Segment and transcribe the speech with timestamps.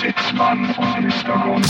[0.00, 1.66] Sitzmann vom Hintergrund.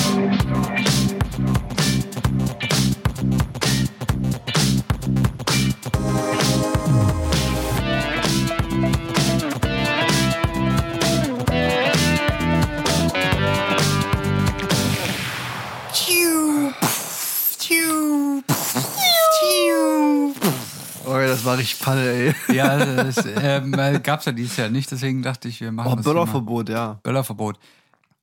[21.06, 22.34] Oh, das war richtig Panne, ey.
[22.54, 23.72] Ja, das ähm,
[24.02, 26.14] gab es ja dieses Jahr nicht, deswegen dachte ich, wir machen Oh, das Thema.
[26.14, 26.98] Böllerverbot, ja.
[27.02, 27.58] Böllerverbot.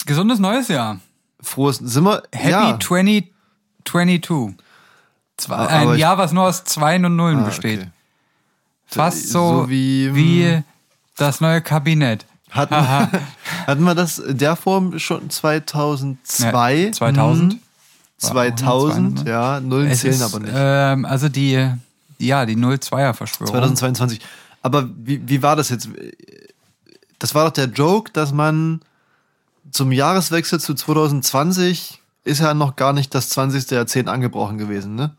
[0.05, 0.99] Gesundes neues Jahr.
[1.41, 2.79] Frohes, sind wir, Happy ja.
[2.79, 4.55] 2022.
[5.37, 7.79] Zwei, Ah, ein Jahr, was nur aus Zweien und Nullen Ah, besteht.
[7.81, 7.89] okay.
[8.85, 10.61] Fast so, So wie- wie
[11.17, 12.25] das neue Kabinett.
[12.51, 12.75] Hatten,
[13.67, 16.73] hatten wir das in der Form schon 2002?
[16.75, 17.53] Ja, 2000.
[17.53, 17.59] Hm,
[18.17, 19.59] 2000, ja.
[19.61, 20.53] Nullen zählen ist, aber nicht.
[20.55, 21.71] Ähm, also die,
[22.19, 23.51] ja, die 02er-Verschwörung.
[23.53, 24.19] 2022.
[24.61, 25.89] Aber wie, wie war das jetzt?
[27.17, 28.81] Das war doch der Joke, dass man
[29.71, 33.71] zum Jahreswechsel zu 2020 ist ja noch gar nicht das 20.
[33.71, 35.15] Jahrzehnt angebrochen gewesen, ne?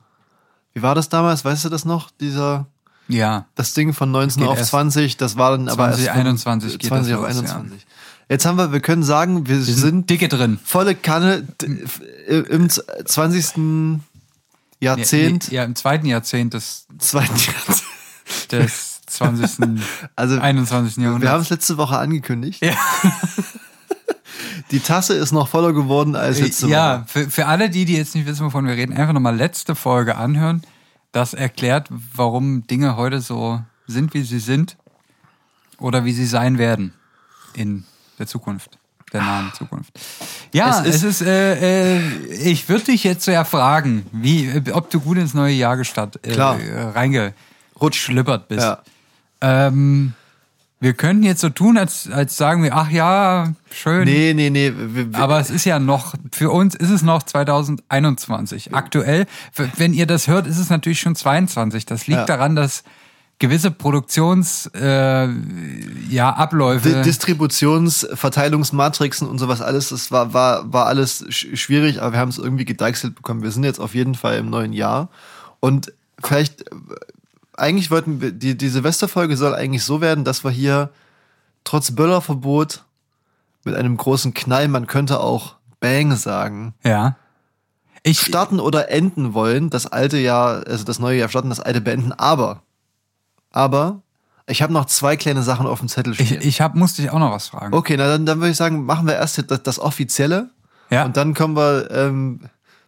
[0.74, 1.44] Wie war das damals?
[1.44, 2.10] Weißt du das noch?
[2.20, 2.66] Dieser,
[3.08, 6.06] Ja, das Ding von 19 Geht auf erst 20, das war dann aber erst von
[6.06, 7.86] 2021 geht 20 das auf los, 21.
[8.28, 10.58] Jetzt haben wir, wir können sagen, wir, wir sind sind dicke drin.
[10.64, 11.46] volle Kanne
[12.28, 14.00] im 20.
[14.80, 17.82] Jahrzehnt, Ja, im zweiten Jahrzehnt des, zweiten Jahrzehnt.
[18.52, 19.50] des 20.
[20.16, 20.96] Also 21.
[20.96, 21.42] Wir haben Jahrhunderts.
[21.44, 22.64] es letzte Woche angekündigt.
[22.64, 22.74] Ja.
[24.70, 27.04] Die Tasse ist noch voller geworden als letzte ja, Woche.
[27.08, 30.16] für, für alle die, die jetzt nicht wissen, wovon wir reden, einfach nochmal letzte Folge
[30.16, 30.62] anhören.
[31.12, 34.76] Das erklärt, warum Dinge heute so sind, wie sie sind
[35.78, 36.94] oder wie sie sein werden
[37.54, 37.84] in
[38.18, 38.78] der Zukunft,
[39.12, 39.92] der nahen Zukunft.
[40.54, 42.00] Ja, Es es ist- ist, äh, äh,
[42.44, 46.18] ich würde dich jetzt ja fragen, wie, äh, ob du gut ins neue Jahr gestatt,
[46.24, 48.62] äh, äh, reingeschlippert bist.
[48.62, 48.82] Ja.
[49.40, 50.14] Ähm,
[50.82, 54.04] wir könnten jetzt so tun, als, als sagen wir, ach ja, schön.
[54.04, 54.72] Nee, nee, nee.
[54.76, 58.74] Wir, wir, Aber es ist ja noch, für uns ist es noch 2021.
[58.74, 59.26] Aktuell,
[59.76, 61.86] wenn ihr das hört, ist es natürlich schon 22.
[61.86, 62.26] Das liegt Ja.
[62.26, 62.82] daran, dass
[63.38, 65.28] gewisse Produktions, äh,
[66.10, 66.88] ja, Abläufe.
[66.88, 72.18] Di- Distributions-, Verteilungsmatrixen und sowas alles, das war, war, war alles sch schwierig, aber wir
[72.20, 73.42] haben es irgendwie gedeichselt bekommen.
[73.42, 75.08] Wir sind jetzt auf jeden Fall im neuen Jahr.
[75.60, 75.92] Und
[76.22, 76.74] vielleicht, äh,
[77.56, 80.90] eigentlich wollten wir, die, die Silvesterfolge soll eigentlich so werden, dass wir hier
[81.64, 82.84] trotz Böllerverbot
[83.64, 87.16] mit einem großen Knall, man könnte auch Bang sagen, ja.
[88.04, 91.80] Ich, starten oder enden wollen, das alte Jahr, also das neue Jahr starten, das alte
[91.80, 92.62] beenden, aber,
[93.50, 94.02] aber,
[94.48, 96.40] ich habe noch zwei kleine Sachen auf dem Zettel ich, stehen.
[96.42, 97.72] ich hab, musste dich auch noch was fragen.
[97.74, 100.50] okay, na dann, dann würde ich sagen, machen wir erst das, das Offizielle
[100.90, 101.04] Ja.
[101.04, 102.40] und dann kommen wir ähm,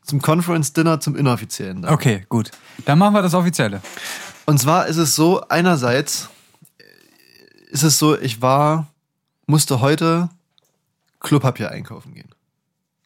[0.03, 1.83] zum Conference Dinner, zum Inoffiziellen.
[1.83, 1.95] Dann.
[1.95, 2.51] Okay, gut.
[2.85, 3.83] Dann machen wir das Offizielle.
[4.47, 6.28] Und zwar ist es so, einerseits
[7.69, 8.88] ist es so, ich war,
[9.47, 10.28] musste heute
[11.21, 12.34] Klopapier einkaufen gehen.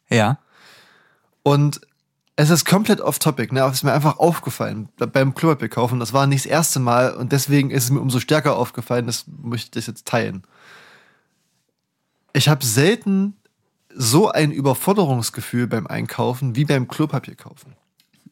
[0.09, 0.39] Ja.
[1.43, 1.81] Und
[2.35, 3.63] es ist komplett off-topic, ne?
[3.63, 5.99] aber es ist mir einfach aufgefallen beim Klopapier kaufen.
[5.99, 9.25] Das war nicht das erste Mal und deswegen ist es mir umso stärker aufgefallen, das
[9.41, 10.43] möchte ich jetzt teilen.
[12.33, 13.35] Ich habe selten
[13.93, 17.75] so ein Überforderungsgefühl beim Einkaufen wie beim Klopapier kaufen.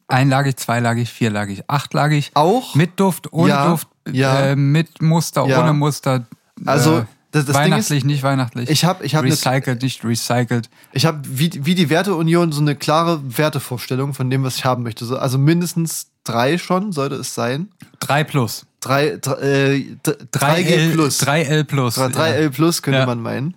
[0.08, 2.30] Einlagig, zweilagig, vierlagig, achtlagig.
[2.34, 2.74] Auch?
[2.74, 4.40] Mit Duft, ohne Ja, Duft, ja.
[4.40, 5.62] Äh, mit Muster, Ja.
[5.62, 6.26] ohne Muster.
[6.64, 8.70] Also, äh, das- das weihnachtlich, ist, nicht weihnachtlich.
[8.70, 10.70] ich hab- ich hab recycelt, nicht recycelt.
[10.92, 14.82] Ich habe wie, wie die Werteunion so eine klare Wertevorstellung von dem, was ich haben
[14.82, 15.04] möchte.
[15.04, 17.68] So, also mindestens drei schon sollte es sein.
[18.00, 18.64] 3 plus.
[18.80, 21.18] Drei, drei, äh, d- 3 3G L plus.
[21.18, 21.96] 3L plus.
[21.98, 23.06] 3L plus könnte Ja.
[23.06, 23.54] man meinen.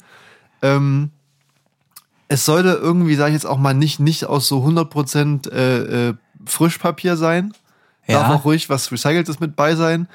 [0.62, 1.12] Ähm,
[2.28, 6.14] es sollte irgendwie, sage ich jetzt auch mal, nicht, nicht aus so 100% äh, äh,
[6.46, 7.54] Frischpapier sein.
[8.08, 8.20] Ja.
[8.22, 10.08] Darf auch ruhig was Recyceltes mit bei sein.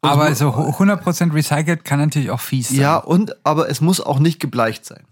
[0.00, 2.78] Und Aber so mu- 100% recycelt kann natürlich auch fies sein.
[2.78, 5.04] Ja, und, aber es muss auch nicht gebleicht sein.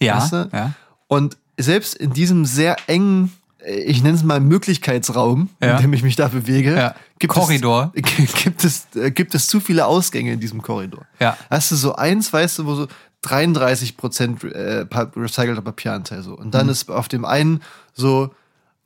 [0.00, 0.48] ja, weißt du?
[0.52, 0.72] ja.
[1.06, 3.32] Und selbst in diesem sehr engen,
[3.64, 5.76] äh, ich nenne es mal Möglichkeitsraum, Ja.
[5.76, 6.94] in dem ich mich da bewege, Ja.
[7.18, 7.92] gibt, Korridor.
[7.94, 8.02] Es,
[8.44, 11.06] gibt, es, äh, gibt es zu viele Ausgänge in diesem Korridor.
[11.20, 11.36] Ja.
[11.50, 12.86] Hast du so eins, weißt du, wo so
[13.22, 14.84] 33 Prozent äh,
[15.16, 16.34] recycelter Papieranteil so.
[16.36, 16.72] Und dann Mhm.
[16.72, 17.62] ist auf dem einen
[17.94, 18.30] so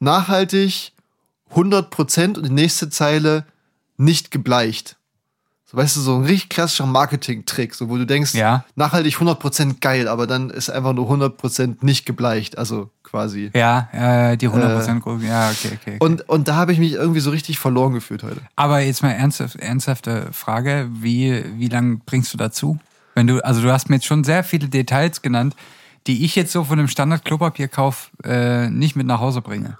[0.00, 0.92] nachhaltig
[1.52, 3.44] 100 Prozent und die nächste Zeile
[3.96, 4.96] nicht gebleicht.
[5.64, 8.64] So, weißt du, so ein richtig klassischer Marketing-Trick, so, wo du denkst, Ja.
[8.76, 13.50] nachhaltig 100% geil, aber dann ist einfach nur 100% nicht gebleicht, also quasi.
[13.54, 15.24] Ja, äh, die 100% Gruppe.
[15.24, 15.78] Ja, okay, okay.
[15.80, 15.96] okay.
[16.00, 18.40] Und, und da habe ich mich irgendwie so richtig verloren gefühlt heute.
[18.56, 22.78] Aber jetzt mal ernsthaft, ernsthafte Frage, wie, wie lang bringst du dazu?
[23.14, 25.54] Wenn du, also du hast mir jetzt schon sehr viele Details genannt,
[26.06, 29.78] die ich jetzt so von dem Standard-Klopapierkauf äh, nicht mit nach Hause bringe.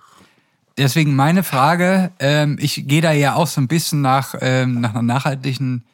[0.79, 4.91] Deswegen meine Frage, ähm, ich gehe da ja auch so ein bisschen nach, ähm, nach
[4.91, 5.85] einer nachhaltigen,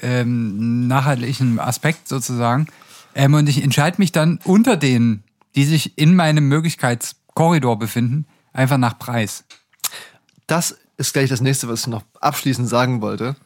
[0.00, 2.68] ähm, nachhaltigen Aspekt sozusagen.
[3.14, 5.22] Ähm, und ich entscheide mich dann unter denen,
[5.54, 9.44] die sich in meinem Möglichkeitskorridor befinden, einfach nach Preis.
[10.46, 13.36] Das ist gleich das nächste, was ich noch abschließend sagen wollte.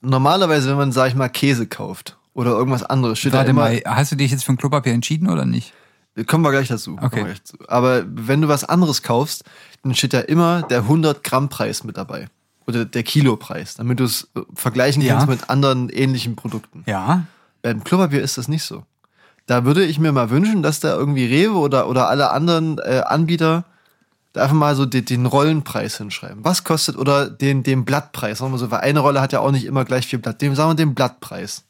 [0.00, 3.62] Normalerweise, wenn man, sag ich mal, Käse kauft oder irgendwas anderes, steht da Warte immer,
[3.62, 5.72] mal, hast du dich jetzt für ein Klopapier entschieden oder nicht?
[6.26, 6.98] Kommen wir gleich dazu.
[7.00, 7.22] Okay.
[7.24, 7.56] Gleich dazu.
[7.68, 9.44] Aber wenn du was anderes kaufst,
[9.82, 12.28] dann steht da immer der 100 Gramm Preis mit dabei.
[12.66, 15.14] Oder der Kilopreis, damit du es äh, vergleichen Ja.
[15.14, 16.82] kannst mit anderen ähnlichen Produkten.
[16.86, 17.24] Ja.
[17.62, 18.84] Beim Klopapier ist das nicht so.
[19.46, 23.02] Da würde ich mir mal wünschen, dass da irgendwie Rewe oder, oder alle anderen äh,
[23.06, 23.64] Anbieter
[24.34, 26.44] da einfach mal so den, den Rollenpreis hinschreiben.
[26.44, 29.50] Was kostet oder den, den Blattpreis, sagen wir so, weil eine Rolle hat ja auch
[29.50, 30.42] nicht immer gleich viel Blatt.
[30.42, 31.64] Dem sagen wir den Blattpreis.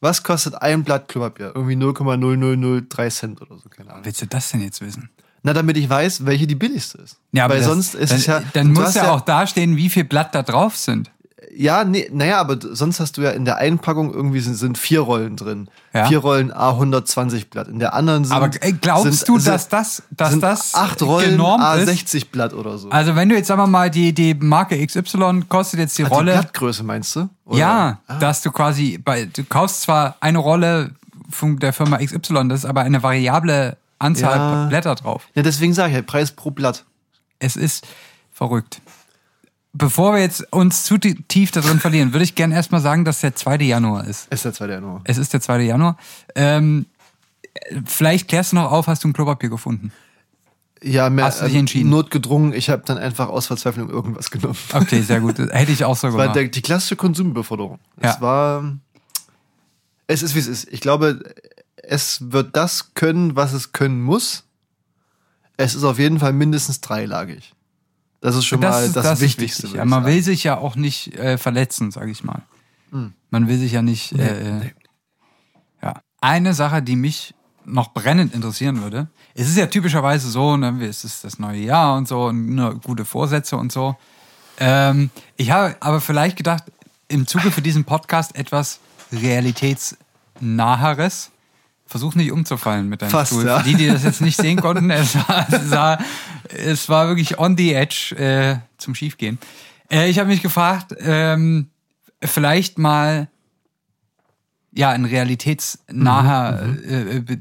[0.00, 1.52] Was kostet ein Blatt Klopapier?
[1.54, 4.04] Irgendwie 0,0003 Cent oder so, keine Ahnung.
[4.04, 5.10] Willst du das denn jetzt wissen?
[5.42, 7.18] Na, damit ich weiß, welche die billigste ist.
[7.32, 8.42] Ja, aber Weil das, sonst ist dann, es ja.
[8.52, 11.10] Dann muss hast ja auch dastehen, wie viel Blatt da drauf sind.
[11.56, 15.00] Ja, nee, naja, aber sonst hast du ja in der Einpackung irgendwie sind, sind vier
[15.00, 15.68] Rollen drin.
[15.92, 16.06] Ja.
[16.06, 17.68] Vier Rollen A120 Blatt.
[17.68, 18.34] In der anderen sind.
[18.36, 21.88] Aber ey, glaubst sind, du, dass das, dass das acht Rollen genormt ist?
[22.14, 22.90] A60 Blatt oder so.
[22.90, 26.08] Also wenn du jetzt sagen wir mal die die Marke XY kostet jetzt die Die
[26.08, 27.28] Rolle, Blattgröße meinst du?
[27.46, 27.58] Oder?
[27.58, 30.90] ja, Ah, dass du quasi bei du kaufst zwar eine Rolle
[31.30, 34.66] von der Firma XY, das ist aber eine variable Anzahl Ja.
[34.66, 35.26] Blätter drauf.
[35.34, 36.84] ja, deswegen sage ich ja, Preis pro Blatt.
[37.38, 37.86] Es ist
[38.32, 38.80] verrückt.
[39.72, 43.04] Bevor wir jetzt uns zu ti- tief da drin verlieren, würde ich gerne erstmal sagen,
[43.04, 43.56] dass der 2.
[43.58, 44.26] Januar ist.
[44.32, 44.66] Ist der 2.
[44.68, 45.00] Januar.
[45.04, 45.60] Es ist der 2.
[45.62, 45.96] Januar.
[46.34, 46.86] Ähm,
[47.86, 49.92] vielleicht klärst du noch auf, hast du ein Klopapier gefunden?
[50.82, 51.90] Ja, mehr Hast du dich ähm, entschieden?
[51.90, 52.52] notgedrungen.
[52.52, 54.56] Ich habe dann einfach aus Verzweiflung irgendwas genommen.
[54.72, 55.38] Okay, sehr gut.
[55.50, 56.36] Hätte ich auch so Das war gemacht.
[56.36, 57.78] der, die klassische Konsumbeförderung.
[58.02, 58.10] Ja.
[58.14, 58.64] Es war.
[60.06, 60.72] Es ist wie es ist.
[60.72, 61.22] Ich glaube,
[61.76, 64.44] es wird das können, was es können muss.
[65.58, 67.52] Es ist auf jeden Fall mindestens dreilagig.
[68.20, 69.62] Das ist schon mal ist- das, ist Wichtigste.
[69.64, 69.78] wichtig.
[69.78, 72.42] Ja, man will sich ja auch nicht äh, verletzen, sage ich mal.
[73.30, 74.12] Man will sich ja nicht.
[74.18, 74.74] äh, nee.
[75.82, 75.94] Ja.
[76.20, 77.34] Eine Sache, die mich
[77.64, 81.96] noch brennend interessieren würde, es ist ja typischerweise so, ne, es ist das neue Jahr
[81.96, 83.96] und so und nur gute Vorsätze und so.
[84.58, 86.64] Ähm, ich habe aber vielleicht gedacht,
[87.08, 88.80] im Zuge für diesen Podcast etwas
[89.12, 91.30] realitätsnaheres.
[91.90, 93.46] Versuch nicht umzufallen mit deinem Fast, Stuhl.
[93.46, 93.62] ja.
[93.62, 95.98] Die, die das jetzt nicht sehen konnten, es war, es war,
[96.48, 99.38] es war wirklich on the edge äh, zum Schiefgehen.
[99.90, 101.68] Äh, ich habe mich gefragt, ähm,
[102.22, 103.28] vielleicht mal
[104.72, 107.38] ja, eine realitätsnahe, äh, äh,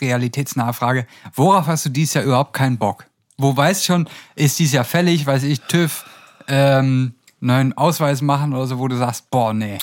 [0.00, 1.06] realitätsnahe Frage.
[1.32, 3.06] Worauf hast du dieses Jahr überhaupt keinen Bock?
[3.38, 6.04] Wo weißt schon, ist dieses Jahr fällig, weiß ich, TÜV,
[6.48, 9.78] ähm, neuen Ausweis machen oder so, wo du sagst, boah, nee,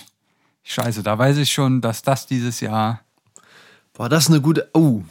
[0.63, 3.00] scheiße, da weiß ich schon, dass das dieses Jahr,
[3.93, 4.69] Boah, das eine gute.
[4.73, 5.01] Oh,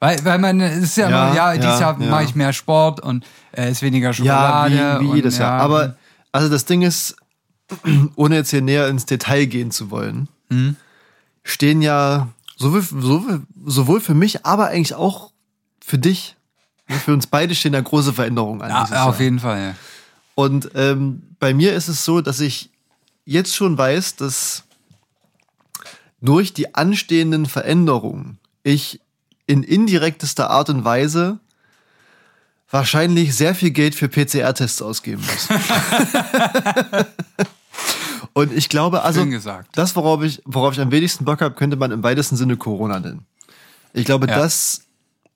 [0.00, 2.10] weil, weil man, es ist ja, Ja, immer, ja, dieses ja, Jahr ja.
[2.10, 4.74] mache ich mehr Sport und äh, ist weniger ja, Schokolade.
[5.00, 5.60] wie, wie und, jedes ja, Jahr.
[5.62, 5.96] Aber
[6.30, 7.16] also das Ding ist,
[8.16, 10.76] ohne jetzt hier näher ins Detail gehen zu wollen, Mhm.
[11.42, 12.28] stehen ja
[12.58, 15.32] sowohl, sowohl, sowohl für mich, aber eigentlich auch
[15.82, 16.36] für dich,
[16.86, 18.68] für uns beide stehen da große Veränderungen an.
[18.68, 19.20] ja, auf Jahr.
[19.20, 19.74] jeden Fall, ja.
[20.34, 22.68] Und ähm, bei mir ist es so, dass ich
[23.24, 24.64] jetzt schon weiß, dass
[26.24, 29.00] durch die anstehenden Veränderungen ich
[29.46, 31.38] in indirektester Art und Weise
[32.70, 35.48] wahrscheinlich sehr viel Geld für PCR-Tests ausgeben muss.
[38.32, 39.24] und ich glaube, also
[39.72, 42.98] das, worauf ich, worauf ich am wenigsten Bock habe, könnte man im weitesten Sinne Corona
[43.00, 43.26] nennen.
[43.92, 44.36] Ich glaube, Ja.
[44.36, 44.82] das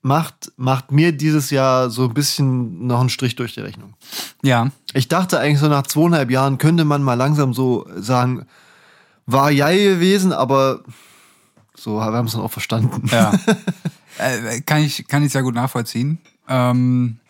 [0.03, 3.95] macht, macht mir dieses Jahr so ein bisschen noch einen Strich durch die Rechnung.
[4.43, 8.47] Ja, Ich dachte eigentlich so nach zweieinhalb Jahren könnte man mal langsam so sagen,
[9.29, 10.81] war ja gewesen, aber
[11.75, 13.09] so wir haben es dann auch verstanden.
[13.13, 13.33] Ja.
[14.19, 16.19] äh, kann, ich, kann ich sehr gut nachvollziehen.
[16.49, 17.21] Ähm,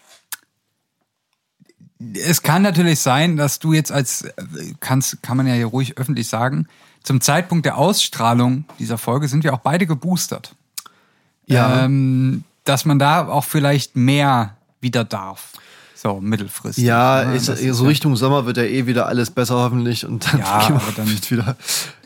[2.14, 4.32] es kann natürlich sein, dass du jetzt als, äh,
[4.78, 6.68] kannst, kann man ja hier ruhig öffentlich sagen,
[7.02, 10.54] zum Zeitpunkt der Ausstrahlung dieser Folge sind wir auch beide geboostert.
[11.46, 11.84] Ja.
[11.84, 15.52] Ähm, dass man da auch vielleicht mehr wieder darf.
[16.00, 16.84] So, mittelfristig.
[16.84, 17.34] Ja, ne?
[17.34, 20.60] ist, so ja- Richtung Sommer wird ja eh wieder alles besser hoffentlich und dann, Ja,
[20.66, 21.56] gehen wir aber dann- wird wieder.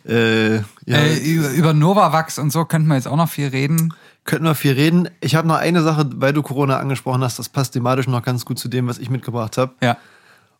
[0.06, 0.62] Äh, ja,
[0.98, 3.92] Äh, über, Novavax und so könnten wir jetzt auch noch viel reden.
[4.24, 5.10] könnten wir viel reden.
[5.20, 8.46] Ich habe noch eine Sache, weil du Corona angesprochen hast, das passt thematisch noch ganz
[8.46, 9.72] gut zu dem, was ich mitgebracht habe.
[9.82, 9.98] Ja.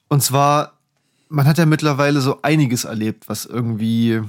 [0.08, 0.72] Und zwar,
[1.30, 4.20] man hat ja mittlerweile so einiges erlebt, was irgendwie,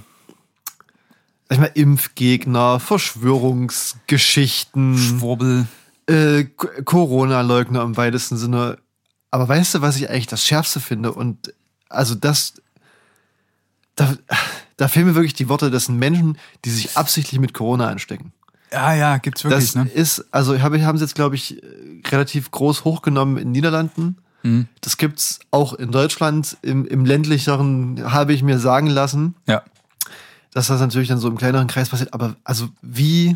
[1.49, 5.65] sag ich mal, Impfgegner, Verschwörungsgeschichten, Schwurbel.
[6.07, 6.45] äh,
[6.85, 8.77] Corona-Leugner im weitesten Sinne.
[9.33, 11.11] Aber weißt du, was ich eigentlich das Schärfste finde?
[11.11, 11.55] Und
[11.89, 12.53] also das,
[13.95, 14.13] da,
[14.77, 18.31] da fehlen mir wirklich die Worte, das sind Menschen, die sich absichtlich mit Corona anstecken.
[18.71, 19.89] Ja, ja, gibt's wirklich, Das ne?
[19.89, 21.59] ist, also hab, haben sie jetzt, glaube ich,
[22.11, 24.17] relativ groß hochgenommen in den Niederlanden.
[24.43, 24.67] Mhm.
[24.81, 26.55] Das gibt's auch in Deutschland.
[26.61, 29.33] Im, im ländlicheren habe ich mir sagen lassen.
[29.47, 29.63] Ja.
[30.51, 32.13] dass das natürlich dann so im kleineren Kreis passiert.
[32.13, 33.35] Aber also wie,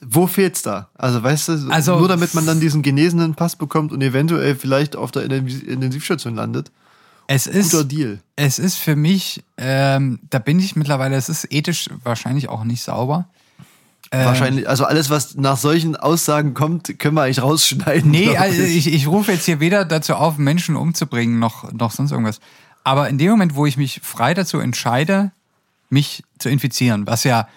[0.00, 0.88] wo, fehlt's da?
[0.96, 4.96] Also weißt du, Also- nur damit man dann diesen genesenen Pass bekommt und eventuell vielleicht
[4.96, 6.70] auf der Intensiv- Intensivstation landet.
[7.26, 8.18] Es ist, Guter Deal.
[8.36, 12.82] es ist für mich, ähm, da bin ich mittlerweile, es ist ethisch wahrscheinlich auch nicht
[12.82, 13.26] sauber.
[14.10, 18.10] Ähm, Wahrscheinlich, also alles, was nach solchen Aussagen kommt, können wir eigentlich rausschneiden.
[18.10, 21.90] Nee, glaub also ich, ich rufe jetzt hier weder dazu auf, Menschen umzubringen, noch, noch
[21.92, 22.40] sonst irgendwas.
[22.84, 25.30] Aber in dem Moment, wo ich mich frei dazu entscheide,
[25.90, 27.48] mich zu infizieren, was ja,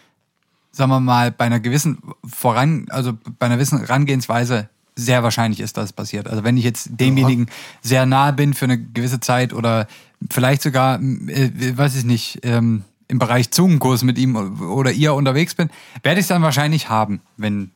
[0.72, 5.78] sagen wir mal, bei einer gewissen Voran, also bei einer gewissen Herangehensweise sehr wahrscheinlich ist,
[5.78, 6.28] dass es passiert.
[6.28, 7.48] Also wenn ich jetzt demjenigen
[7.82, 9.88] sehr nahe bin für eine gewisse Zeit oder
[10.30, 15.56] vielleicht sogar, äh, weiß ich nicht, ähm, im Bereich Zungenkurs mit ihm oder ihr unterwegs
[15.56, 15.70] bin,
[16.04, 17.72] werde ich es dann wahrscheinlich haben, wenn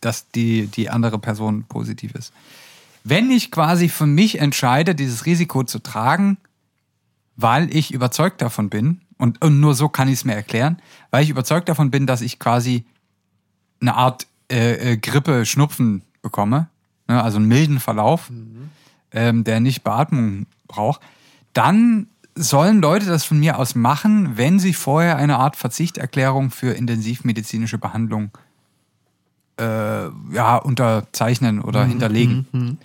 [0.00, 2.32] das die, die andere Person positiv ist.
[3.04, 6.38] Wenn ich quasi für mich entscheide, dieses Risiko zu tragen,
[7.36, 11.22] weil ich überzeugt davon bin, und, und nur so kann ich es mir erklären, weil
[11.22, 12.84] ich überzeugt davon bin, dass ich quasi
[13.80, 16.68] eine Art äh, äh, Grippe, Schnupfen bekomme,
[17.08, 18.30] ne, also einen milden Verlauf,
[19.12, 21.00] ähm, der nicht Beatmung braucht,
[21.52, 26.72] dann sollen Leute das von mir aus machen, wenn sie vorher eine Art Verzichterklärung für
[26.72, 28.30] intensivmedizinische Behandlung
[29.58, 29.64] äh,
[30.32, 32.78] ja, unterzeichnen oder hinterlegen.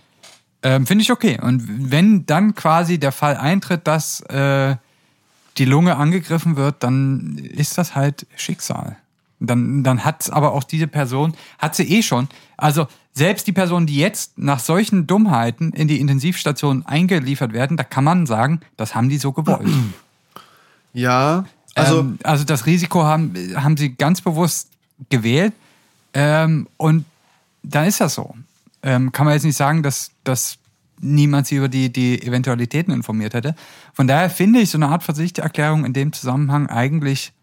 [0.64, 1.40] Ähm, Finde ich okay.
[1.40, 4.76] Und wenn dann quasi der Fall eintritt, dass äh,
[5.58, 8.98] die Lunge angegriffen wird, dann ist das halt Schicksal.
[9.40, 12.28] Dann, dann hat aber auch diese Person, hat sie eh schon.
[12.58, 17.84] Also selbst die Personen, die jetzt nach solchen Dummheiten in die Intensivstation eingeliefert werden, da
[17.84, 19.68] kann man sagen, das haben die so gewollt.
[20.98, 21.44] Ja,
[21.76, 24.70] also ähm, also das Risiko haben, haben sie ganz bewusst
[25.10, 25.54] gewählt.
[26.14, 27.06] Ähm, und
[27.64, 28.34] dann ist das so.
[28.82, 30.58] Ähm, kann man jetzt nicht sagen, dass, dass
[31.00, 33.56] niemand sie über die, die Eventualitäten informiert hätte.
[33.94, 37.34] Von daher finde ich so eine Art Verzichterklärung in dem Zusammenhang eigentlich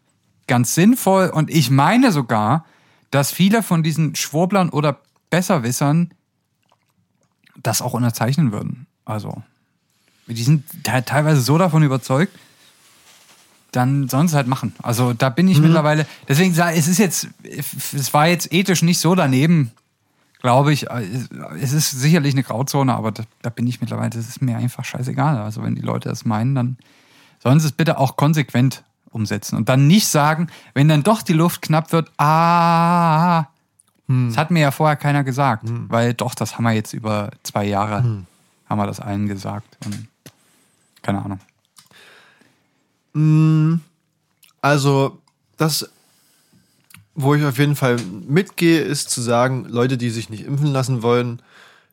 [0.47, 1.28] ganz sinnvoll.
[1.28, 2.64] Und ich meine sogar,
[3.11, 6.12] dass viele von diesen Schwurblern oder Besserwissern
[7.62, 8.87] das auch unterzeichnen würden.
[9.04, 9.42] Also,
[10.26, 12.32] die sind te- teilweise so davon überzeugt,
[13.73, 14.75] dann sollen sie es halt machen.
[14.82, 18.82] Also da bin ich mittlerweile, deswegen sage ich, es ist jetzt, es war jetzt ethisch
[18.82, 19.71] nicht so daneben,
[20.42, 20.90] glaube ich.
[21.61, 24.84] Es ist sicherlich eine Grauzone, aber da, da bin ich mittlerweile, das ist mir einfach
[24.84, 25.38] scheißegal.
[25.38, 26.76] Also wenn die Leute das meinen, dann
[27.42, 31.34] sollen sie es bitte auch konsequent umsetzen und dann nicht sagen, wenn dann doch die
[31.34, 33.46] Luft knapp wird, ah,
[34.08, 37.64] das hat mir ja vorher keiner gesagt, weil doch, das haben wir jetzt über zwei
[37.64, 38.25] Jahre,
[38.68, 39.78] haben wir das allen gesagt.
[39.87, 40.08] Und
[41.02, 41.40] keine Ahnung.
[44.61, 45.18] Also,
[45.56, 45.90] das,
[47.14, 51.02] wo ich auf jeden Fall mitgehe, ist zu sagen, Leute, die sich nicht impfen lassen
[51.02, 51.42] wollen,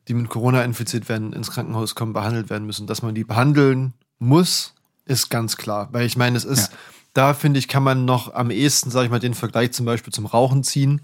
[0.07, 3.93] die mit Corona infiziert werden, ins Krankenhaus kommen, behandelt werden müssen, dass man die behandeln
[4.17, 4.73] muss,
[5.05, 5.89] ist ganz klar.
[5.91, 6.77] Weil ich meine, es ist, Ja.
[7.13, 10.13] da finde ich, kann man noch am ehesten, sage ich mal, den Vergleich zum Beispiel
[10.13, 11.01] zum Rauchen ziehen.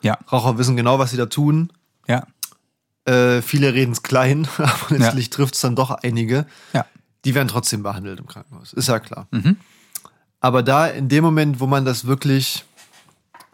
[0.00, 1.72] Ja, Raucher wissen genau, was sie da tun.
[2.06, 2.24] ja,
[3.04, 4.96] Äh, viele reden es klein, aber Ja.
[4.98, 6.46] letztlich trifft es dann doch einige.
[6.72, 6.84] ja.
[7.24, 8.72] Die werden trotzdem behandelt im Krankenhaus.
[8.72, 9.26] Ist ja klar.
[9.32, 9.56] Mhm.
[10.40, 12.64] Aber da in dem Moment, wo man das wirklich,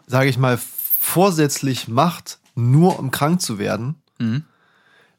[0.07, 0.57] sage ich mal,
[0.99, 4.43] vorsätzlich macht, nur um krank zu werden, Mhm.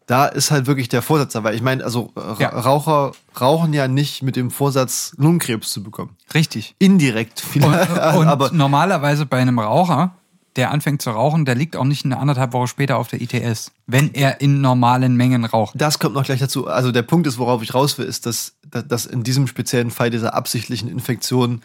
[0.06, 1.54] da ist halt wirklich der Vorsatz dabei.
[1.54, 2.48] Ich meine, also Ra- Ja.
[2.50, 6.16] Raucher rauchen ja nicht mit dem Vorsatz, Lungenkrebs zu bekommen.
[6.34, 6.74] Richtig.
[6.78, 7.90] Indirekt Und, vielleicht.
[8.16, 10.14] und aber normalerweise bei einem Raucher,
[10.56, 13.72] der anfängt zu rauchen, der liegt auch nicht eine anderthalb Woche später auf der ITS,
[13.86, 15.74] wenn er in normalen Mengen raucht.
[15.76, 16.66] das kommt noch gleich dazu.
[16.66, 20.08] Also der Punkt ist, worauf ich raus will, ist, dass, dass in diesem speziellen Fall
[20.10, 21.60] dieser absichtlichen Infektion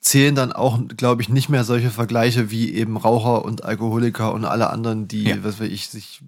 [0.00, 4.44] zählen dann auch, glaube ich, nicht mehr solche Vergleiche wie eben Raucher und Alkoholiker und
[4.44, 5.36] alle anderen, die, Ja.
[5.42, 6.20] was weiß ich, sich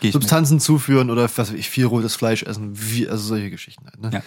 [0.00, 0.22] Geh ich mit.
[0.22, 4.00] Substanzen zuführen oder was weiß ich, viel rotes Fleisch essen, wie, also solche Geschichten halt.
[4.00, 4.10] Ne?
[4.14, 4.22] Ja.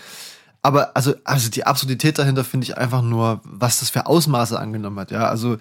[0.61, 4.99] Aber also, also die Absurdität dahinter finde ich einfach nur, was das für Ausmaße angenommen
[4.99, 5.09] hat.
[5.09, 5.57] Ja, also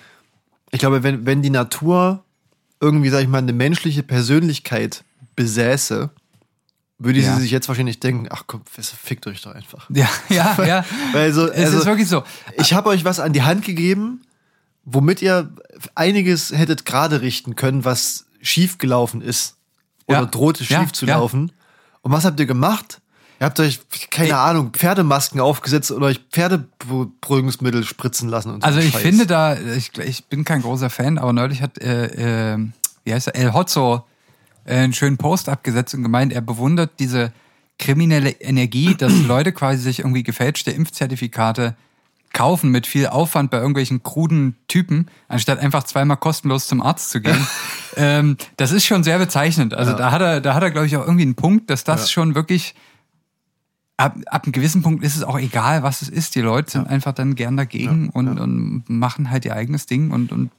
[0.72, 2.22] ich glaube, wenn, wenn die Natur
[2.80, 5.04] irgendwie, sag ich mal, eine menschliche Persönlichkeit
[5.36, 6.10] besäße,
[7.00, 7.34] würde Ja.
[7.34, 9.88] sie sich jetzt wahrscheinlich denken, ach komm, fickt euch doch einfach.
[9.90, 10.84] Ja, ja, ja.
[11.12, 12.22] Weil so, es also, ist wirklich so.
[12.58, 14.22] ich habe euch was an die Hand gegeben,
[14.84, 15.50] womit ihr
[15.94, 19.56] einiges hättet gerade richten können, was schief gelaufen ist.
[20.06, 20.26] Oder Ja.
[20.26, 21.52] drohte schief Ja, zu laufen.
[22.02, 23.00] Und was habt ihr gemacht?
[23.40, 23.80] Ihr habt euch,
[24.10, 24.36] keine.
[24.38, 29.00] Ahnung, Pferdemasken aufgesetzt oder euch Pferdeberuhigungsmittel spritzen lassen und so Also ich Scheiß.
[29.02, 32.58] finde da, ich, ich bin kein großer Fan, aber neulich hat, äh, äh,
[33.04, 34.04] wie heißt er, El Hotzo
[34.64, 37.32] einen schönen Post abgesetzt und gemeint, er bewundert diese
[37.78, 41.74] kriminelle Energie, dass Leute quasi sich irgendwie gefälschte Impfzertifikate
[42.32, 47.20] kaufen mit viel Aufwand bei irgendwelchen kruden Typen, anstatt einfach zweimal kostenlos zum Arzt zu
[47.20, 47.44] gehen.
[47.96, 49.74] ähm, das ist schon sehr bezeichnend.
[49.74, 52.02] Also da hat er, da hat er, glaube ich, auch irgendwie einen Punkt, dass das
[52.02, 52.06] Ja.
[52.08, 52.76] schon wirklich
[53.96, 56.36] ab, ab einem gewissen Punkt ist es auch egal, was es ist.
[56.36, 58.42] Die Leute sind einfach dann gern dagegen Ja, und, ja.
[58.42, 60.50] und machen halt ihr eigenes Ding und, und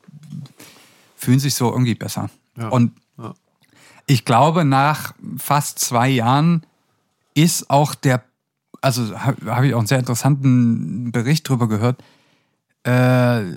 [1.16, 2.30] fühlen sich so irgendwie besser.
[2.58, 3.02] Ja, Und ja.
[4.12, 6.64] Ich glaube, nach fast zwei Jahren
[7.34, 8.22] ist auch der,
[8.82, 12.04] also habe hab ich auch einen sehr interessanten Bericht drüber gehört,
[12.86, 13.52] äh,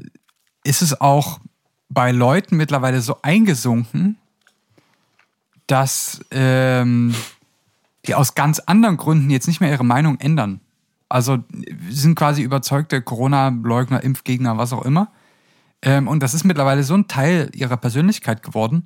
[0.63, 1.41] ist es auch
[1.89, 4.17] bei Leuten mittlerweile so eingesunken,
[5.67, 7.17] dass ähm,
[8.07, 10.61] die aus ganz anderen Gründen jetzt nicht mehr ihre Meinung ändern.
[11.09, 11.39] Also
[11.91, 15.11] sind quasi überzeugte Corona-Leugner, Impfgegner, was auch immer.
[15.83, 18.85] Ähm, und das ist mittlerweile so ein Teil ihrer Persönlichkeit geworden,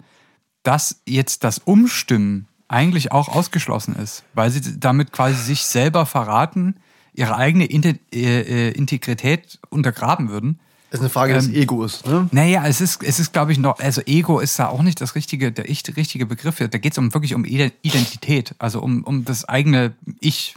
[0.62, 6.76] dass jetzt das Umstimmen eigentlich auch ausgeschlossen ist, weil sie damit quasi sich selber verraten,
[7.14, 10.60] ihre eigene äh, äh, Integrität untergraben würden.
[10.90, 12.04] ist eine Frage des Ähm, Egos.
[12.04, 12.28] Ne?
[12.30, 15.14] Naja, es ist, es ist, glaube ich, noch, also Ego ist da auch nicht das
[15.14, 16.56] richtige, der ich- richtige Begriff.
[16.58, 20.54] Da geht es um wirklich um Ide- Identität, also um, um das eigene Ich,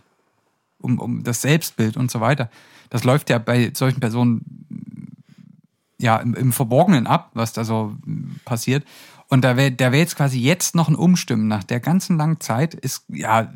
[0.80, 2.50] um, um das Selbstbild und so weiter.
[2.90, 4.42] Das läuft ja bei solchen Personen
[6.00, 7.96] ja im, im Verborgenen ab, was da so
[8.46, 8.84] passiert.
[9.32, 12.42] Und da wäre da wär jetzt quasi jetzt noch ein Umstimmen nach der ganzen langen
[12.42, 13.54] Zeit ist, ja,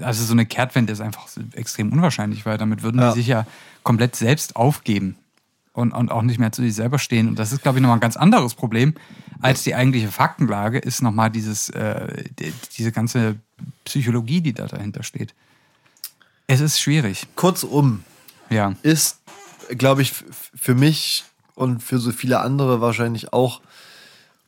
[0.00, 3.12] also so eine Kehrtwende ist einfach extrem unwahrscheinlich, weil damit würden Ja.
[3.12, 3.46] die sich ja
[3.84, 5.14] komplett selbst aufgeben
[5.74, 7.28] und, und auch nicht mehr zu sich selber stehen.
[7.28, 8.94] Und das ist, glaube ich, nochmal ein ganz anderes Problem
[9.40, 13.36] als die eigentliche Faktenlage, ist nochmal dieses, äh, die, diese ganze
[13.84, 15.34] Psychologie, die da dahinter steht.
[16.48, 18.02] Es ist schwierig, Kurzum,
[18.50, 18.74] ja.
[18.82, 19.20] ist,
[19.78, 21.24] glaube ich, für mich
[21.54, 23.60] und für so viele andere wahrscheinlich auch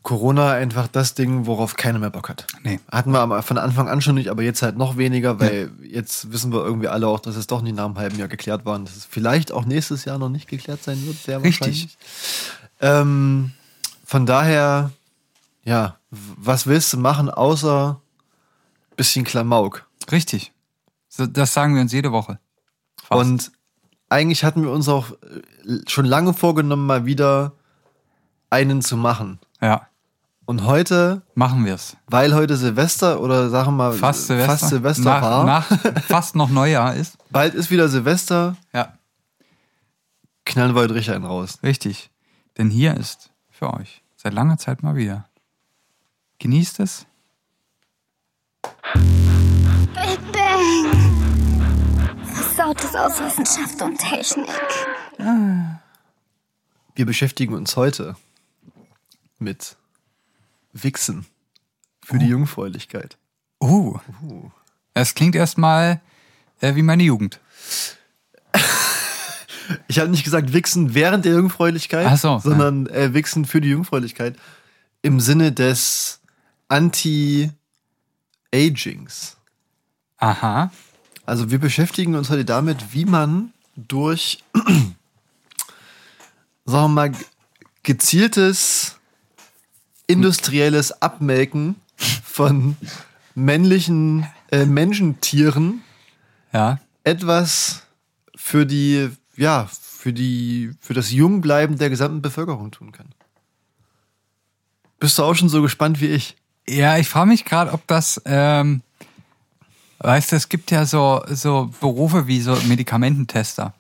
[0.04, 2.46] Corona einfach das Ding, worauf keiner mehr Bock hat.
[2.62, 2.78] Nee.
[2.92, 6.52] Hatten wir von Anfang an schon nicht, aber jetzt halt noch weniger, weil jetzt wissen
[6.52, 8.87] wir irgendwie alle auch, dass es doch nicht nach einem halben Jahr geklärt war und
[8.87, 11.16] dass es vielleicht auch nächstes Jahr noch nicht geklärt sein wird.
[11.16, 11.58] Sehr Richtig.
[11.61, 11.99] wahrscheinlich.
[12.80, 13.52] Ähm,
[14.04, 14.90] von daher,
[15.64, 17.99] ja, was willst du machen, außer
[18.96, 19.87] bisschen Klamauk?
[20.12, 20.52] Richtig.
[21.16, 22.38] Das sagen wir uns jede Woche.
[23.02, 23.20] Fast.
[23.23, 23.52] Und
[24.11, 27.52] eigentlich hatten wir uns auch äh, schon lange vorgenommen, mal wieder
[28.50, 29.38] einen zu machen.
[29.62, 29.88] ja,
[30.47, 31.97] Und heute, machen wir es.
[32.07, 34.52] weil heute Silvester oder sagen wir mal Fast Silvester.
[34.52, 37.17] fast Silvester nach, war, Nach, fast noch Neujahr ist.
[37.30, 38.93] bald ist wieder Silvester, Ja,
[40.45, 41.59] knallen wir heute richtig einen raus.
[41.63, 42.11] richtig.
[42.59, 45.25] Denn hier ist für euch seit langer Zeit mal wieder.
[46.41, 47.07] Genießt es.
[48.93, 50.93] Big Bang.
[52.26, 54.49] Versautes aus Wissenschaft und Technik.
[56.95, 58.15] Wir beschäftigen uns heute
[59.39, 59.76] mit
[60.75, 61.25] Wichsen
[62.04, 63.17] für die Jungfräulichkeit.
[63.63, 63.99] Uh.
[64.93, 66.02] Es klingt erstmal
[66.60, 67.41] äh, wie meine Jugend.
[69.89, 74.37] Ich habe nicht gesagt Wichsen während der Jungfräulichkeit, so, sondern äh, Wichsen für die Jungfräulichkeit
[75.00, 76.21] im Sinne des
[76.69, 77.49] Anti-Agings.
[80.19, 80.71] Aha.
[81.25, 84.95] Also wir beschäftigen uns heute damit, wie man durch, sagen
[86.67, 87.13] wir mal,
[87.82, 88.99] gezieltes
[90.06, 91.76] industrielles Abmelken
[92.25, 92.76] von
[93.34, 95.82] männlichen äh, Menschentieren
[96.52, 96.78] Ja.
[97.04, 97.82] etwas
[98.36, 103.06] für die, ja, für die, für das Jungbleiben der gesamten Bevölkerung tun kann.
[105.00, 106.36] Bist du auch schon so gespannt wie ich?
[106.69, 108.82] Ja, ich frage mich gerade, ob das, ähm,
[109.99, 113.75] weißt du, es gibt ja so, so Berufe wie so Medikamententester.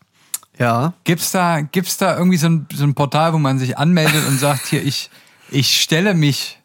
[0.58, 0.92] Ja.
[1.04, 4.38] Gibt's da, gibt's da irgendwie so ein, so ein Portal, wo man sich anmeldet und
[4.38, 5.10] sagt, hier, ich,
[5.50, 6.58] ich stelle mich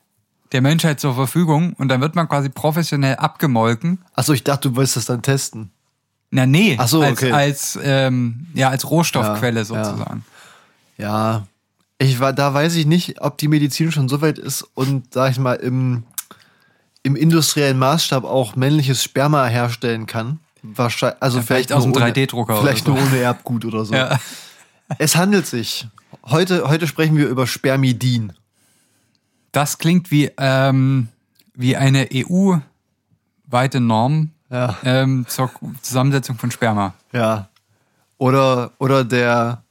[0.51, 3.99] der Menschheit zur Verfügung und dann wird man quasi professionell abgemolken.
[4.15, 5.71] Achso, ich dachte, du wolltest das dann testen.
[6.31, 7.31] Na nee, Ach so, als, okay.
[7.31, 10.23] als, ähm, ja, als Rohstoffquelle Ja, sozusagen.
[10.97, 11.47] Ja.
[11.97, 15.31] Ich war, da weiß ich nicht, ob die Medizin schon so weit ist und, sag
[15.31, 16.03] ich mal, im,
[17.03, 20.39] im industriellen Maßstab auch männliches Sperma herstellen kann.
[20.61, 22.93] Wahrscheinlich, also Ja, vielleicht vielleicht, aus ohne- 3D-Drucker oder Vielleicht so.
[22.93, 23.93] nur ohne Erbgut oder so.
[23.93, 24.19] Ja.
[24.97, 25.87] Es handelt sich.
[26.25, 28.33] Heute, heute sprechen wir über Spermidin.
[29.51, 31.07] Das klingt wie, ähm,
[31.53, 34.77] wie eine EU-weite Norm Ja.
[34.83, 36.93] ähm, zur Zusammensetzung von Sperma.
[37.11, 37.49] Ja.
[38.17, 39.63] Oder, oder der,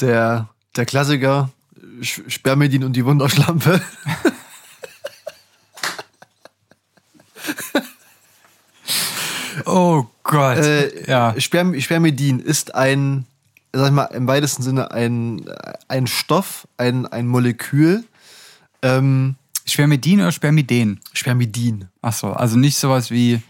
[0.00, 1.50] der, der Klassiker,
[2.00, 3.80] Spermidin und die Wunderschlampe.
[9.64, 10.58] Oh Gott.
[10.58, 11.34] Äh, ja.
[11.38, 13.26] Sperm, Spermidin ist ein,
[13.72, 15.44] sag ich mal, im weitesten Sinne ein,
[15.88, 18.04] ein Stoff, ein, ein Molekül.
[18.82, 19.36] Ähm,
[19.66, 21.00] Spermidin oder Spermiden?
[21.12, 21.88] Spermidin.
[22.02, 23.40] Ach so, also nicht sowas wie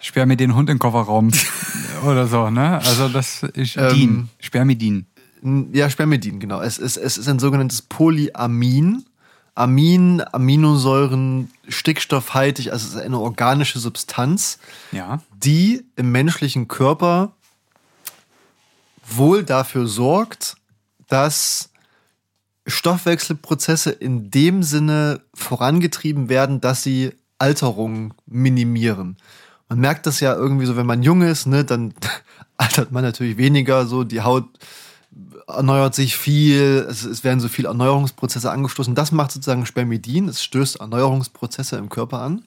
[0.00, 1.30] Spermidin Hund im Kofferraum
[2.04, 2.78] oder so, ne?
[2.78, 5.06] Also das ist Ähm, Din, Spermidin.
[5.72, 6.60] Ja, Spermidin, genau.
[6.60, 9.04] Es ist, es ist ein sogenanntes Polyamin,
[9.54, 14.58] Amin, Aminosäuren, stickstoffhaltig, also es ist eine organische Substanz,
[14.92, 15.20] Ja.
[15.44, 17.32] die im menschlichen Körper
[19.06, 20.56] wohl dafür sorgt,
[21.08, 21.70] dass
[22.68, 29.16] Stoffwechselprozesse in dem Sinne vorangetrieben werden, dass sie Alterung minimieren.
[29.68, 31.94] Man merkt das ja irgendwie so, wenn man jung ist, ne, dann
[32.56, 34.46] altert man natürlich weniger, so die Haut
[35.46, 38.94] erneuert sich viel, es, es werden so viele Erneuerungsprozesse angestoßen.
[38.94, 42.44] Das macht sozusagen Spermidin, es stößt Erneuerungsprozesse im Körper an.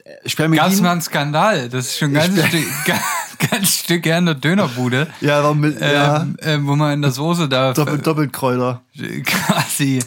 [0.05, 0.65] Äh, Spermidin.
[0.65, 1.69] Gab's mal einen Skandal.
[1.69, 3.01] Das ist schon ein ganzes Stück, ga-
[3.51, 5.09] ganz Stück her in der Dönerbude.
[5.21, 8.83] ja, warum ja, Ähm, äh, wo man in der Soße da doppelt, Doppelkräuter.
[9.25, 10.01] quasi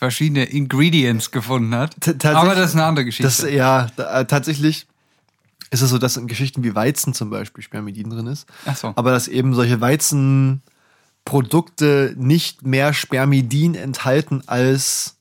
[0.00, 1.94] verschiedene Ingredients gefunden hat.
[2.24, 3.24] Aber das ist eine andere Geschichte.
[3.24, 4.86] Das, ja, da, äh, tatsächlich
[5.70, 8.48] ist es so, dass in Geschichten wie Weizen zum Beispiel Spermidin drin ist.
[8.64, 8.94] Ach so.
[8.96, 15.16] Aber dass eben solche Weizenprodukte nicht mehr Spermidin enthalten als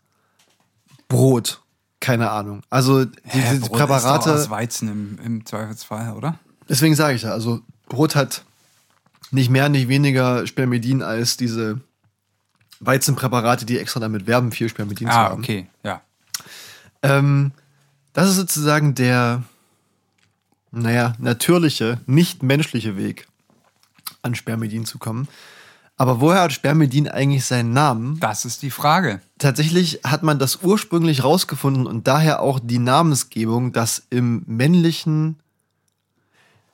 [1.09, 1.61] Brot.
[1.99, 2.61] Keine Ahnung.
[2.69, 4.33] Also die, Hä, diese Brot ist Präparate.
[4.33, 6.39] aus Weizen im, im Zweifelsfall, oder?
[6.69, 8.45] Deswegen sage ich ja, also Brot hat
[9.31, 11.81] nicht mehr, nicht weniger Spermidin als diese
[12.79, 15.41] Weizenpräparate, die extra damit werben, viel Spermidin zu Ah, haben.
[15.43, 16.01] okay, ja.
[17.03, 17.51] Ähm,
[18.13, 19.43] das ist sozusagen der,
[20.71, 23.27] naja, natürliche, nicht menschliche Weg,
[24.21, 25.27] an Spermidin zu kommen.
[25.97, 28.19] Aber woher hat Spermidin eigentlich seinen Namen?
[28.21, 29.19] Das ist die Frage.
[29.37, 35.37] Tatsächlich hat man das ursprünglich rausgefunden und daher auch die Namensgebung, dass im männlichen,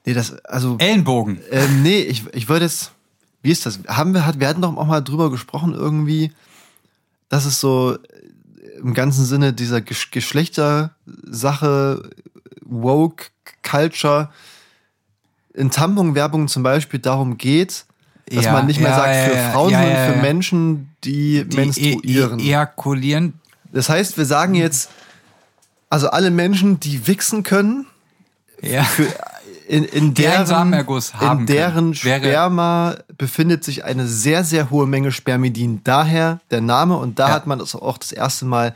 [0.06, 1.40] nee, das, also, Ellenbogen.
[1.50, 2.92] ähm, nee, ich, ich würde jetzt,
[3.46, 3.80] wie ist das?
[3.88, 6.32] Haben wir, hat, wir hatten doch auch mal drüber gesprochen irgendwie,
[7.30, 7.98] dass es so äh,
[8.80, 12.10] im ganzen Sinne dieser Gesch Geschlechtersache,
[12.62, 13.26] woke
[13.62, 14.30] Culture,
[15.54, 17.86] in Tampon-Werbung zum Beispiel darum geht,
[18.26, 20.22] dass Ja, man nicht mehr ja, sagt für ja, Frauen, sondern für.
[20.22, 22.40] Menschen, die, Die menstruieren.
[22.40, 23.34] E e ejakulieren.
[23.72, 24.90] das heißt, wir sagen jetzt,
[25.90, 27.86] also alle Menschen, die wichsen können,
[28.60, 29.08] für,
[29.68, 31.94] in, in deren, in deren können.
[31.96, 35.82] Sperma befindet sich eine sehr, sehr hohe Menge Spermidin.
[35.84, 37.34] Daher der Name und da Ja.
[37.36, 38.76] hat man das auch das erste Mal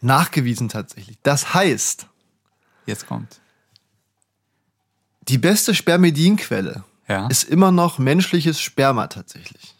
[0.00, 1.18] nachgewiesen tatsächlich.
[1.22, 2.06] Das heißt,
[2.86, 3.40] Jetzt kommt.
[5.28, 7.26] die beste Spermidinquelle Ja.
[7.28, 9.74] ist immer noch menschliches Sperma tatsächlich.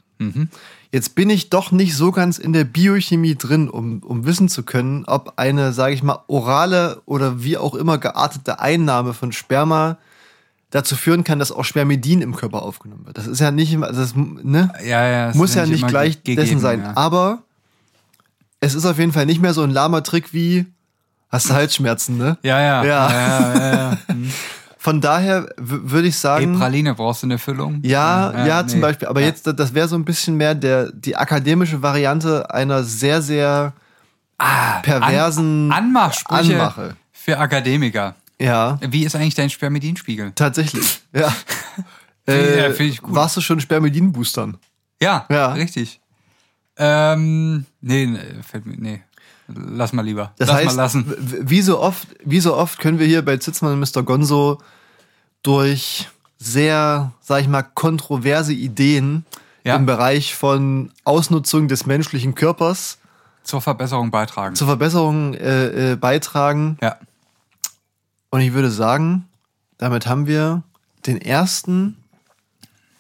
[0.93, 4.63] Jetzt bin ich doch nicht so ganz in der Biochemie drin, um, um wissen zu
[4.63, 9.99] können, ob eine, sage ich mal, orale oder wie auch immer geartete Einnahme von Sperma
[10.73, 13.17] dazu führen kann, dass auch Spermidin im Körper aufgenommen wird.
[13.17, 14.73] Das ist ja nicht immer, das, ne?
[14.85, 15.29] Ja, ja.
[15.31, 16.81] es muss ja nicht gleich ge- dessen gegeben, sein.
[16.83, 16.93] ja.
[16.97, 17.43] Aber
[18.59, 20.67] es ist auf jeden Fall nicht mehr so ein lahmer Trick wie
[21.31, 22.37] hast du Halsschmerzen, ne?
[22.43, 22.85] Ja, ja.
[22.85, 23.11] Ja.
[23.11, 23.99] ja, ja, ja.
[24.09, 24.31] Hm.
[24.79, 27.79] Von daher würde ich sagen, Praline, brauchst du eine Füllung?
[27.85, 28.83] ja, ja, zum nee.
[28.87, 29.07] Beispiel.
[29.07, 29.29] Aber Ja.
[29.29, 33.75] jetzt, das wäre so ein bisschen mehr der, die akademische Variante einer sehr, sehr
[34.83, 36.97] perversen Ah, An Anmachsprüche Anmache.
[37.13, 38.17] für Akademiker.
[38.43, 40.33] Ja, Wie ist eigentlich dein Spermidinspiegel?
[40.35, 41.01] tatsächlich.
[41.15, 41.33] Ja.
[42.27, 43.15] Ja, äh, find ich gut.
[43.15, 44.57] Warst du schon Spermidin-Boostern?
[45.01, 45.53] Ja, Ja.
[45.53, 46.01] richtig.
[46.77, 49.03] Ähm, nee, nee, fällt mir, nee.
[49.49, 50.33] Lass mal lieber.
[50.39, 51.15] Das Lass heißt, mal lassen.
[51.19, 54.03] wie so oft, wie so oft können wir hier bei Zitzmann und Mr.
[54.03, 54.59] Gonzo
[55.43, 59.25] durch sehr, sag ich mal, kontroverse Ideen
[59.65, 59.77] Ja.
[59.77, 62.99] im Bereich von Ausnutzung des menschlichen Körpers
[63.43, 64.55] Zur Verbesserung beitragen.
[64.57, 66.79] zur Verbesserung äh, äh, beitragen.
[66.81, 66.97] ja.
[68.33, 69.29] Und ich würde sagen,
[69.77, 70.63] damit haben wir
[71.05, 71.99] den ersten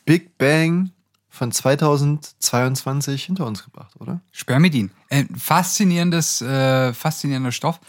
[0.04, 0.90] Big Bang
[1.30, 4.20] von 2022 hinter uns gebracht, oder?
[4.30, 4.90] Spermidin.
[5.08, 7.80] Ein faszinierendes, äh, faszinierender Stoff.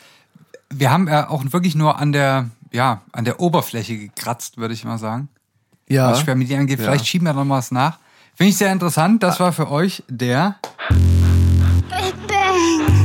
[0.69, 4.85] Wir haben ja auch wirklich nur an der, ja, an der Oberfläche gekratzt, würde ich
[4.85, 5.27] mal sagen.
[5.89, 6.11] Ja.
[6.11, 6.79] Was Spermidin angeht.
[6.79, 6.85] Ja.
[6.85, 7.99] Vielleicht schieben wir noch was nach.
[8.35, 9.21] Finde ich sehr interessant.
[9.21, 10.55] Das war für euch der.
[11.89, 13.02] Big Bang.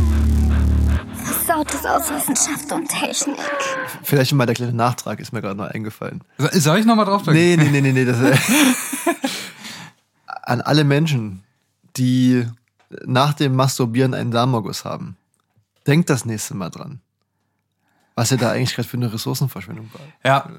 [1.88, 3.36] Aus Wissenschaft und Technik.
[4.02, 6.22] Vielleicht mal der kleine Nachtrag ist mir gerade noch eingefallen.
[6.36, 7.38] So- Soll ich nochmal drauf drücken?
[7.38, 8.04] Nee, nee, nee, nee, nee.
[8.04, 8.36] Das, äh,
[10.26, 11.42] an alle Menschen,
[11.96, 12.46] die
[13.04, 15.16] nach dem Masturbieren einen Samenerguss haben,
[15.86, 17.00] denkt das nächste Mal dran.
[18.14, 19.90] Was ihr da eigentlich gerade für eine Ressourcenverschwendung
[20.24, 20.50] Ja.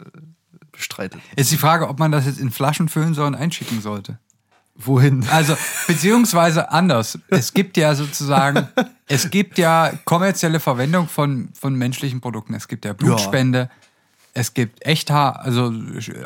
[0.71, 1.21] bestreitet.
[1.35, 4.17] Ist die Frage, ob man das jetzt in Flaschen füllen soll und einschicken sollte.
[4.81, 5.25] Wohin?
[5.29, 5.55] Also,
[5.87, 7.19] beziehungsweise anders.
[7.27, 8.67] Es gibt ja sozusagen,
[9.07, 12.53] es gibt ja kommerzielle Verwendung von, von menschlichen Produkten.
[12.53, 13.69] Es gibt ja Blutspende,
[14.33, 15.73] es gibt Echthaar, also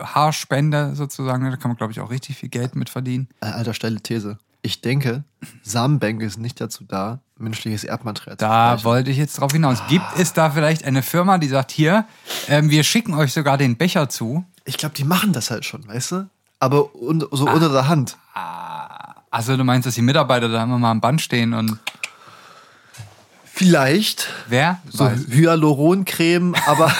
[0.03, 1.49] Haarspende sozusagen.
[1.49, 3.27] Da kann man, glaube ich, auch richtig viel Geld mit verdienen.
[3.41, 4.37] Äh, Alter, steile These.
[4.61, 5.23] Ich denke,
[5.63, 8.83] Samenbänke sind nicht dazu da, menschliches Erbmaterial zu Da speichern.
[8.85, 9.79] wollte ich jetzt drauf hinaus.
[9.89, 12.05] Gibt es da vielleicht eine Firma, die sagt, hier,
[12.47, 14.45] ähm, wir schicken euch sogar den Becher zu?
[14.63, 16.29] Ich glaube, die machen das halt schon, weißt du?
[16.63, 17.53] Aber un so Ah.
[17.53, 18.17] unter der Hand.
[19.31, 21.77] Also du meinst, dass die Mitarbeiter da immer mal am Band stehen und
[23.45, 24.79] Vielleicht wer?
[24.89, 25.27] so weiß.
[25.29, 26.91] Hyaluroncreme, aber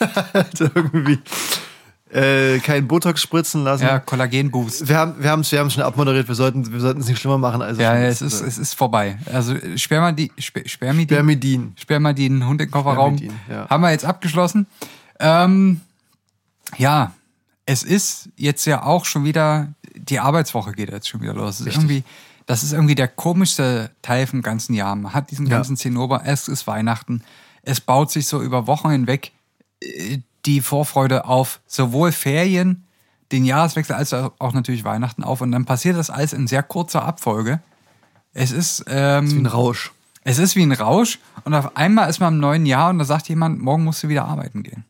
[0.58, 1.18] irgendwie
[2.10, 3.84] äh, kein Botox spritzen lassen.
[3.84, 4.88] Ja, Kollagenboost.
[4.88, 6.28] Wir haben wir haben wir haben schon abmoderiert.
[6.28, 7.60] Wir sollten wir sollten es nicht schlimmer machen.
[7.62, 9.18] Also Ja, es ist, es ist vorbei.
[9.32, 11.72] Also Spermadi, Sper, Spermidin, Spermidin.
[11.78, 13.16] Spermadin, Hund im Kofferraum.
[13.18, 13.68] Spermidin, ja.
[13.68, 14.66] Haben wir jetzt abgeschlossen.
[15.20, 15.80] Ähm,
[16.78, 17.12] ja,
[17.66, 21.60] es ist jetzt ja auch schon wieder, die Arbeitswoche geht jetzt schon wieder los.
[21.60, 22.02] Es ist irgendwie,
[22.46, 24.94] das ist irgendwie der komischste Teil vom ganzen Jahr.
[24.96, 25.56] Man hat diesen Ja.
[25.56, 27.22] ganzen Zinnober, es ist Weihnachten.
[27.62, 29.32] Es baut sich so über Wochen hinweg
[29.80, 32.84] äh, die Vorfreude auf sowohl Ferien,
[33.30, 35.40] den Jahreswechsel als auch natürlich Weihnachten auf.
[35.40, 37.60] Und dann passiert das alles in sehr kurzer Abfolge.
[38.34, 39.92] Es ist, ähm, Wie ein Rausch.
[40.24, 43.04] es ist wie ein Rausch und auf einmal ist man im neuen Jahr und da
[43.04, 44.84] sagt jemand, morgen musst du wieder arbeiten gehen.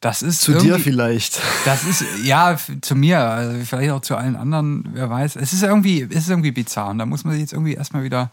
[0.00, 1.40] Das ist Zu dir vielleicht.
[1.66, 5.36] Das ist ja zu mir, also vielleicht auch zu allen anderen, wer weiß.
[5.36, 8.30] Es ist irgendwie, es ist irgendwie bizarr und da muss man jetzt irgendwie erstmal wieder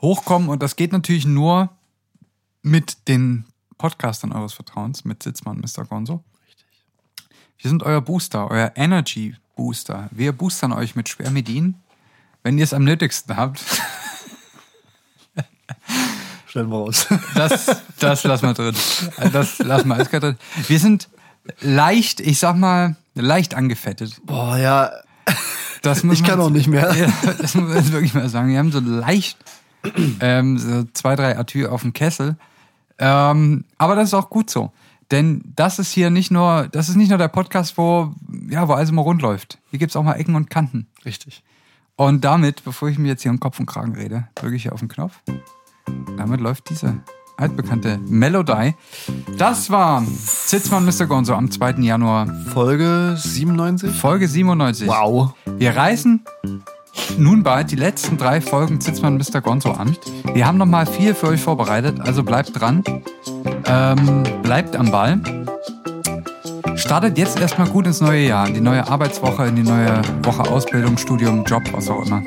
[0.00, 1.70] hochkommen und das geht natürlich nur
[2.62, 3.46] mit den
[3.78, 5.84] Podcastern eures Vertrauens, mit Sitzmann, Mr.
[5.84, 6.22] Gonzo.
[7.58, 10.08] Wir sind euer Booster, euer Energy Booster.
[10.12, 11.74] Wir boostern euch mit Spermidin,
[12.42, 13.60] wenn ihr es am nötigsten habt.
[16.56, 17.06] Stellen wir raus.
[17.34, 18.74] Das, das lassen wir drin.
[19.30, 20.36] Das lassen wir eiskalt drin.
[20.68, 21.10] Wir sind
[21.60, 24.22] leicht, ich sag mal, leicht angefettet.
[24.24, 24.90] Boah, ja.
[25.82, 26.94] Das Ich kann auch nicht mehr.
[26.96, 28.48] Ja, das muss man jetzt wirklich mal sagen.
[28.48, 29.36] Wir haben so leicht
[30.20, 32.36] ähm, so zwei, drei Atü auf dem Kessel.
[32.98, 34.72] Ähm, aber das ist auch gut so.
[35.10, 38.14] Denn das ist hier nicht nur, das ist nicht nur der Podcast, wo,
[38.48, 39.58] ja, wo alles immer rund läuft.
[39.68, 40.86] Hier gibt's auch mal Ecken und Kanten.
[41.04, 41.42] Richtig.
[41.96, 44.72] Und damit, bevor ich mir jetzt hier um Kopf und Kragen rede, drücke ich hier
[44.72, 45.20] auf den Knopf.
[46.16, 47.00] Damit läuft diese
[47.36, 48.74] altbekannte Melodie.
[49.36, 51.06] Das war Sitzmann Mr.
[51.06, 51.72] Gonzo am 2.
[51.80, 53.94] Januar, Folge 97.
[53.94, 54.88] Folge 97.
[54.88, 55.34] Wow.
[55.44, 56.24] Wir reißen
[57.18, 59.40] nun bald die letzten drei Folgen Zitzmann Mr.
[59.40, 59.96] Gonzo an.
[60.32, 62.82] Wir haben noch mal viel für euch vorbereitet, also bleibt dran.
[63.66, 65.20] Ähm, bleibt am Ball.
[66.76, 70.42] Startet jetzt erstmal gut ins neue Jahr, in die neue Arbeitswoche, in die neue Woche
[70.50, 72.22] Ausbildung, Studium, Job, was auch immer.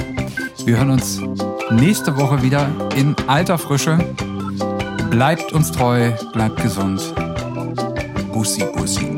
[0.66, 1.22] Wir hören uns
[1.72, 3.98] nächste Woche wieder in alter Frische.
[5.10, 7.02] Bleibt uns treu, bleibt gesund.
[8.32, 9.10] Bussi, Bussi.